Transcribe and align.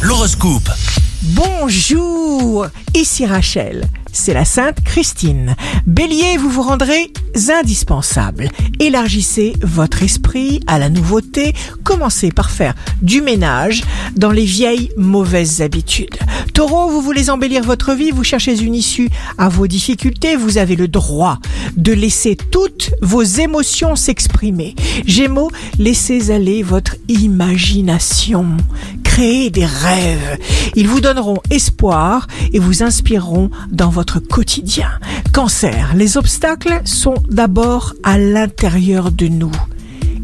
L'horoscope. 0.00 0.70
Bonjour, 1.22 2.66
ici 2.94 3.26
Rachel. 3.26 3.86
C'est 4.12 4.32
la 4.32 4.46
Sainte 4.46 4.82
Christine. 4.82 5.56
Bélier, 5.86 6.38
vous 6.38 6.48
vous 6.48 6.62
rendrez 6.62 7.12
indispensable. 7.50 8.48
Élargissez 8.80 9.52
votre 9.62 10.02
esprit 10.02 10.60
à 10.66 10.78
la 10.78 10.88
nouveauté. 10.88 11.54
Commencez 11.84 12.30
par 12.30 12.50
faire 12.50 12.74
du 13.02 13.20
ménage 13.20 13.84
dans 14.16 14.30
les 14.30 14.46
vieilles 14.46 14.90
mauvaises 14.96 15.60
habitudes. 15.60 16.16
Taureau, 16.54 16.88
vous 16.88 17.02
voulez 17.02 17.28
embellir 17.28 17.62
votre 17.62 17.92
vie, 17.92 18.10
vous 18.10 18.24
cherchez 18.24 18.60
une 18.62 18.74
issue 18.74 19.10
à 19.36 19.48
vos 19.50 19.66
difficultés, 19.66 20.34
vous 20.34 20.56
avez 20.56 20.76
le 20.76 20.88
droit 20.88 21.38
de 21.76 21.92
laisser 21.92 22.36
toutes 22.36 22.90
vos 23.02 23.22
émotions 23.22 23.96
s'exprimer. 23.96 24.74
Gémeaux, 25.06 25.50
laissez 25.78 26.30
aller 26.30 26.62
votre 26.62 26.96
imagination. 27.08 28.56
Créez 29.20 29.50
des 29.50 29.66
rêves. 29.66 30.38
Ils 30.76 30.88
vous 30.88 31.02
donneront 31.02 31.36
espoir 31.50 32.26
et 32.54 32.58
vous 32.58 32.82
inspireront 32.82 33.50
dans 33.70 33.90
votre 33.90 34.18
quotidien. 34.18 34.88
Cancer, 35.34 35.92
les 35.94 36.16
obstacles 36.16 36.80
sont 36.86 37.16
d'abord 37.28 37.92
à 38.02 38.16
l'intérieur 38.16 39.12
de 39.12 39.28
nous. 39.28 39.52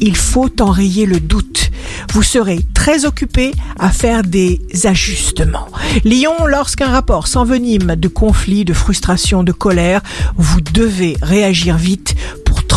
Il 0.00 0.16
faut 0.16 0.50
enrayer 0.60 1.06
le 1.06 1.20
doute. 1.20 1.70
Vous 2.12 2.24
serez 2.24 2.64
très 2.74 3.04
occupé 3.04 3.52
à 3.78 3.90
faire 3.90 4.24
des 4.24 4.60
ajustements. 4.82 5.68
Lion, 6.04 6.46
lorsqu'un 6.48 6.88
rapport 6.88 7.28
s'envenime 7.28 7.94
de 7.94 8.08
conflits, 8.08 8.64
de 8.64 8.72
frustration, 8.72 9.44
de 9.44 9.52
colère, 9.52 10.00
vous 10.36 10.60
devez 10.60 11.16
réagir 11.22 11.76
vite 11.76 12.16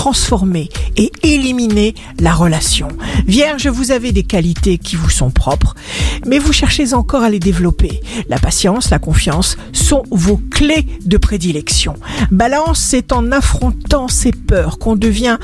transformer 0.04 0.68
et 0.98 1.14
éliminer 1.24 1.96
la 2.20 2.34
relation. 2.34 2.90
Vierge, 3.26 3.68
vous 3.68 3.92
avez 3.92 4.12
des 4.12 4.24
qualités 4.24 4.78
qui 4.78 4.98
vous 4.98 5.10
sont 5.10 5.32
propres, 5.32 5.76
mais 6.26 6.40
vous 6.40 6.52
cherchez 6.52 6.94
encore 6.94 7.24
à 7.24 7.30
les 7.30 7.40
développer. 7.40 8.02
La 8.28 8.38
patience, 8.38 8.90
la 8.90 9.00
confiance 9.00 9.56
sont 9.72 10.04
vos 10.12 10.42
clés 10.52 10.86
de 11.06 11.16
prédilection. 11.16 11.96
Balance, 12.32 12.80
c'est 12.80 13.14
en 13.14 13.32
affrontant 13.32 14.10
ses 14.10 14.34
peurs 14.34 14.78
qu'on 14.78 14.98
devient 14.98 15.38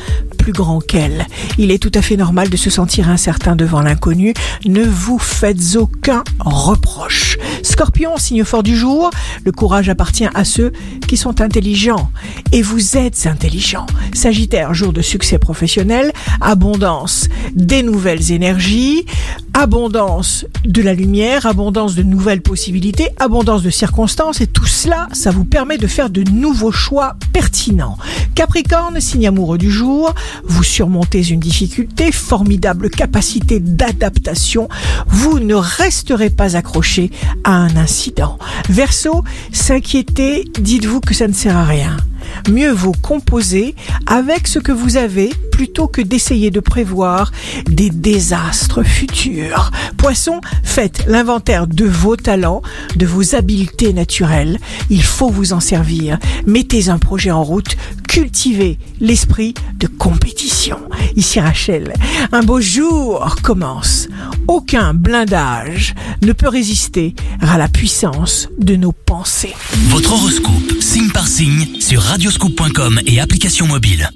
grand 0.51 0.79
qu'elle. 0.79 1.25
Il 1.57 1.71
est 1.71 1.81
tout 1.81 1.91
à 1.93 2.01
fait 2.01 2.17
normal 2.17 2.49
de 2.49 2.57
se 2.57 2.69
sentir 2.69 3.09
incertain 3.09 3.55
devant 3.55 3.81
l'inconnu. 3.81 4.33
Ne 4.65 4.83
vous 4.83 5.19
faites 5.19 5.75
aucun 5.75 6.23
reproche. 6.39 7.37
Scorpion, 7.63 8.17
signe 8.17 8.43
fort 8.43 8.63
du 8.63 8.75
jour, 8.75 9.09
le 9.45 9.51
courage 9.51 9.89
appartient 9.89 10.27
à 10.33 10.43
ceux 10.43 10.71
qui 11.07 11.17
sont 11.17 11.41
intelligents. 11.41 12.11
Et 12.51 12.61
vous 12.61 12.97
êtes 12.97 13.27
intelligent. 13.27 13.85
Sagittaire, 14.13 14.73
jour 14.73 14.93
de 14.93 15.01
succès 15.01 15.37
professionnel, 15.37 16.11
abondance 16.41 17.27
des 17.53 17.83
nouvelles 17.83 18.31
énergies, 18.31 19.05
abondance 19.53 20.45
de 20.65 20.81
la 20.81 20.93
lumière, 20.93 21.45
abondance 21.45 21.95
de 21.95 22.03
nouvelles 22.03 22.41
possibilités, 22.41 23.09
abondance 23.19 23.61
de 23.61 23.69
circonstances 23.69 24.41
et 24.41 24.47
tout 24.47 24.65
cela, 24.65 25.07
ça 25.11 25.31
vous 25.31 25.45
permet 25.45 25.77
de 25.77 25.87
faire 25.87 26.09
de 26.09 26.23
nouveaux 26.23 26.71
choix 26.71 27.15
pertinents. 27.33 27.97
Capricorne, 28.39 29.01
signe 29.01 29.27
amoureux 29.27 29.57
du 29.57 29.69
jour, 29.69 30.15
vous 30.45 30.63
surmontez 30.63 31.27
une 31.27 31.41
difficulté, 31.41 32.09
formidable 32.13 32.89
capacité 32.89 33.59
d'adaptation, 33.59 34.69
vous 35.07 35.39
ne 35.39 35.55
resterez 35.55 36.29
pas 36.29 36.55
accroché 36.55 37.11
à 37.43 37.51
un 37.51 37.75
incident. 37.75 38.39
Verseau, 38.69 39.25
s'inquiéter, 39.51 40.45
dites-vous 40.57 41.01
que 41.01 41.13
ça 41.13 41.27
ne 41.27 41.33
sert 41.33 41.57
à 41.57 41.65
rien. 41.65 41.97
Mieux 42.49 42.71
vaut 42.71 42.95
composer 43.01 43.75
avec 44.07 44.47
ce 44.47 44.59
que 44.59 44.71
vous 44.71 44.95
avez 44.95 45.31
plutôt 45.59 45.89
que 45.89 46.01
d'essayer 46.01 46.51
de 46.51 46.61
prévoir 46.61 47.33
des 47.69 47.89
désastres 47.89 48.81
futurs. 48.81 49.71
Poisson, 49.97 50.39
faites 50.63 51.03
l'inventaire 51.05 51.67
de 51.67 51.83
vos 51.83 52.15
talents, 52.15 52.61
de 52.95 53.05
vos 53.05 53.35
habiletés 53.35 53.91
naturelles. 53.91 54.57
Il 54.89 55.03
faut 55.03 55.27
vous 55.27 55.51
en 55.51 55.59
servir. 55.59 56.17
Mettez 56.47 56.87
un 56.87 56.97
projet 56.97 57.31
en 57.31 57.43
route. 57.43 57.75
Cultivez 58.07 58.79
l'esprit 59.01 59.53
de 59.75 59.87
compétition. 59.87 60.79
Ici 61.17 61.41
Rachel, 61.41 61.91
un 62.31 62.41
beau 62.41 62.61
jour 62.61 63.35
commence. 63.43 64.07
Aucun 64.47 64.93
blindage 64.93 65.93
ne 66.21 66.31
peut 66.31 66.47
résister 66.47 67.15
à 67.41 67.57
la 67.57 67.67
puissance 67.67 68.47
de 68.59 68.77
nos 68.77 68.93
pensées. 68.93 69.55
Votre 69.89 70.13
horoscope, 70.13 70.79
signe 70.79 71.09
par 71.09 71.27
signe, 71.27 71.67
sur 71.81 72.01
radioscoop.com 72.01 73.01
et 73.05 73.19
application 73.19 73.67
mobile. 73.67 74.09